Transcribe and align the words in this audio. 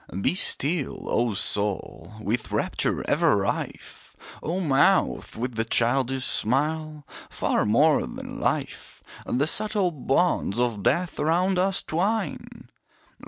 Be 0.19 0.33
still, 0.33 1.07
O 1.11 1.35
soul, 1.35 2.13
with 2.19 2.51
rapture 2.51 3.07
ever 3.07 3.37
rife! 3.37 4.15
O 4.41 4.59
mouth, 4.59 5.37
with 5.37 5.53
the 5.53 5.63
childish 5.63 6.25
smile! 6.25 7.05
Far 7.29 7.65
more 7.65 8.01
than 8.07 8.39
Life, 8.39 9.03
The 9.27 9.45
subtle 9.45 9.91
bonds 9.91 10.59
of 10.59 10.81
Death 10.81 11.19
around 11.19 11.59
us 11.59 11.83
twine. 11.83 12.69